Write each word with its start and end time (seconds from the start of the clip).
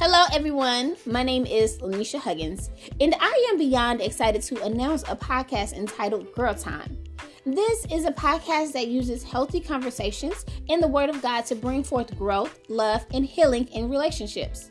Hello, 0.00 0.24
everyone. 0.32 0.96
My 1.06 1.22
name 1.22 1.46
is 1.46 1.78
Lanisha 1.78 2.18
Huggins, 2.18 2.68
and 3.00 3.14
I 3.20 3.48
am 3.50 3.58
beyond 3.58 4.00
excited 4.00 4.42
to 4.42 4.60
announce 4.64 5.04
a 5.04 5.14
podcast 5.14 5.72
entitled 5.72 6.34
Girl 6.34 6.52
Time. 6.52 6.98
This 7.46 7.86
is 7.92 8.04
a 8.04 8.10
podcast 8.10 8.72
that 8.72 8.88
uses 8.88 9.22
healthy 9.22 9.60
conversations 9.60 10.44
and 10.68 10.82
the 10.82 10.88
Word 10.88 11.10
of 11.10 11.22
God 11.22 11.46
to 11.46 11.54
bring 11.54 11.84
forth 11.84 12.18
growth, 12.18 12.58
love, 12.68 13.06
and 13.14 13.24
healing 13.24 13.68
in 13.68 13.88
relationships. 13.88 14.68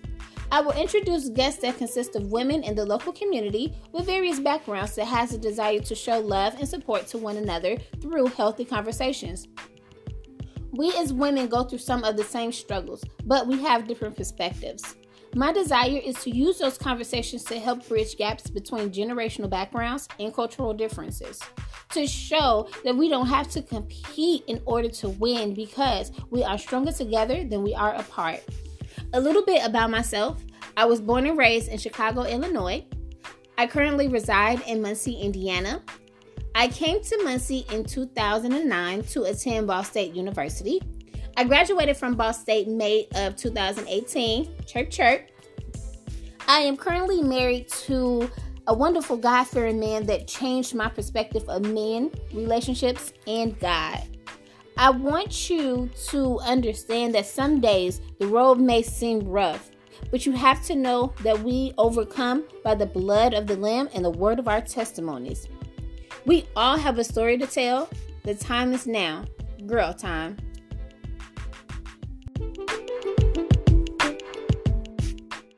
I 0.51 0.59
will 0.59 0.73
introduce 0.73 1.29
guests 1.29 1.61
that 1.61 1.77
consist 1.77 2.17
of 2.17 2.29
women 2.33 2.61
in 2.61 2.75
the 2.75 2.85
local 2.85 3.13
community 3.13 3.73
with 3.93 4.05
various 4.05 4.41
backgrounds 4.41 4.93
that 4.95 5.05
has 5.05 5.33
a 5.33 5.37
desire 5.37 5.79
to 5.79 5.95
show 5.95 6.19
love 6.19 6.55
and 6.59 6.67
support 6.67 7.07
to 7.07 7.17
one 7.17 7.37
another 7.37 7.77
through 8.01 8.25
healthy 8.25 8.65
conversations. 8.65 9.47
We 10.73 10.93
as 10.97 11.13
women 11.13 11.47
go 11.47 11.63
through 11.63 11.79
some 11.79 12.03
of 12.03 12.17
the 12.17 12.25
same 12.25 12.51
struggles, 12.51 13.05
but 13.23 13.47
we 13.47 13.61
have 13.61 13.87
different 13.87 14.17
perspectives. 14.17 14.97
My 15.35 15.51
desire 15.51 15.99
is 16.03 16.15
to 16.23 16.29
use 16.29 16.59
those 16.59 16.77
conversations 16.77 17.43
to 17.45 17.59
help 17.59 17.87
bridge 17.87 18.17
gaps 18.17 18.49
between 18.51 18.91
generational 18.91 19.49
backgrounds 19.49 20.07
and 20.19 20.31
cultural 20.31 20.75
differences. 20.75 21.39
To 21.93 22.05
show 22.05 22.69
that 22.83 22.95
we 22.95 23.09
don't 23.09 23.25
have 23.25 23.49
to 23.51 23.63
compete 23.63 24.43
in 24.45 24.61
order 24.65 24.89
to 24.89 25.09
win 25.09 25.55
because 25.55 26.11
we 26.29 26.43
are 26.43 26.57
stronger 26.59 26.91
together 26.91 27.43
than 27.43 27.63
we 27.63 27.73
are 27.73 27.95
apart. 27.95 28.43
A 29.13 29.19
little 29.19 29.43
bit 29.43 29.65
about 29.65 29.89
myself 29.89 30.43
I 30.75 30.85
was 30.85 31.01
born 31.01 31.25
and 31.27 31.37
raised 31.37 31.69
in 31.69 31.77
Chicago, 31.77 32.23
Illinois. 32.23 32.83
I 33.57 33.67
currently 33.67 34.07
reside 34.07 34.61
in 34.67 34.81
Muncie, 34.81 35.19
Indiana. 35.21 35.83
I 36.55 36.67
came 36.67 37.01
to 37.01 37.23
Muncie 37.23 37.65
in 37.71 37.83
2009 37.83 39.03
to 39.03 39.23
attend 39.23 39.67
Ball 39.67 39.83
State 39.83 40.15
University. 40.15 40.81
I 41.35 41.45
graduated 41.45 41.97
from 41.97 42.13
Ball 42.13 42.31
State 42.31 42.67
May 42.67 43.07
of 43.15 43.35
2018. 43.35 44.65
Chirp, 44.67 44.91
chirp. 44.91 45.29
I 46.47 46.59
am 46.59 46.77
currently 46.77 47.23
married 47.23 47.69
to 47.85 48.29
a 48.67 48.73
wonderful 48.73 49.17
God 49.17 49.45
fearing 49.45 49.79
man 49.79 50.05
that 50.05 50.27
changed 50.27 50.75
my 50.75 50.89
perspective 50.89 51.43
of 51.49 51.63
men, 51.63 52.11
relationships, 52.33 53.13
and 53.25 53.59
God. 53.59 54.03
I 54.77 54.91
want 54.91 55.49
you 55.49 55.89
to 56.09 56.39
understand 56.39 57.15
that 57.15 57.25
some 57.25 57.59
days 57.59 57.99
the 58.19 58.27
road 58.27 58.59
may 58.59 58.83
seem 58.83 59.27
rough, 59.27 59.71
but 60.11 60.27
you 60.27 60.33
have 60.33 60.63
to 60.65 60.75
know 60.75 61.13
that 61.23 61.39
we 61.39 61.73
overcome 61.79 62.43
by 62.63 62.75
the 62.75 62.85
blood 62.85 63.33
of 63.33 63.47
the 63.47 63.57
Lamb 63.57 63.89
and 63.95 64.05
the 64.05 64.09
word 64.11 64.37
of 64.37 64.47
our 64.47 64.61
testimonies. 64.61 65.47
We 66.25 66.47
all 66.55 66.77
have 66.77 66.99
a 66.99 67.03
story 67.03 67.39
to 67.39 67.47
tell. 67.47 67.89
The 68.23 68.35
time 68.35 68.71
is 68.71 68.85
now. 68.85 69.25
Girl 69.65 69.93
time. 69.93 70.37